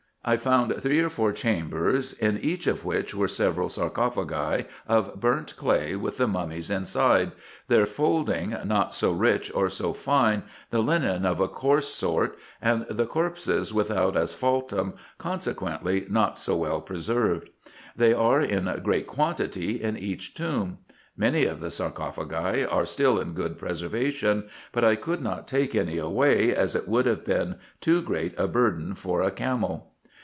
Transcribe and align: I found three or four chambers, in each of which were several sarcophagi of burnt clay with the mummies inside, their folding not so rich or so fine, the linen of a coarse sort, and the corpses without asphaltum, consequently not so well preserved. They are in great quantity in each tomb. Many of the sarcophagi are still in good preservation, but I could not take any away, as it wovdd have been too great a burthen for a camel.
I 0.23 0.37
found 0.37 0.71
three 0.83 0.99
or 0.99 1.09
four 1.09 1.31
chambers, 1.31 2.13
in 2.13 2.37
each 2.41 2.67
of 2.67 2.85
which 2.85 3.15
were 3.15 3.27
several 3.27 3.69
sarcophagi 3.69 4.65
of 4.87 5.19
burnt 5.19 5.55
clay 5.57 5.95
with 5.95 6.17
the 6.17 6.27
mummies 6.27 6.69
inside, 6.69 7.31
their 7.69 7.87
folding 7.87 8.55
not 8.63 8.93
so 8.93 9.13
rich 9.13 9.51
or 9.55 9.67
so 9.67 9.93
fine, 9.93 10.43
the 10.69 10.83
linen 10.83 11.25
of 11.25 11.39
a 11.39 11.47
coarse 11.47 11.87
sort, 11.87 12.37
and 12.61 12.85
the 12.87 13.07
corpses 13.07 13.73
without 13.73 14.15
asphaltum, 14.15 14.93
consequently 15.17 16.05
not 16.07 16.37
so 16.37 16.55
well 16.55 16.81
preserved. 16.81 17.49
They 17.95 18.13
are 18.13 18.41
in 18.41 18.71
great 18.83 19.07
quantity 19.07 19.81
in 19.81 19.97
each 19.97 20.35
tomb. 20.35 20.77
Many 21.17 21.45
of 21.45 21.61
the 21.61 21.71
sarcophagi 21.71 22.63
are 22.63 22.85
still 22.85 23.19
in 23.19 23.33
good 23.33 23.57
preservation, 23.57 24.47
but 24.71 24.83
I 24.85 24.97
could 24.97 25.21
not 25.21 25.47
take 25.47 25.73
any 25.73 25.97
away, 25.97 26.53
as 26.55 26.75
it 26.75 26.87
wovdd 26.87 27.05
have 27.07 27.25
been 27.25 27.55
too 27.79 28.03
great 28.03 28.39
a 28.39 28.47
burthen 28.47 28.93
for 28.93 29.23
a 29.23 29.31
camel. 29.31 29.87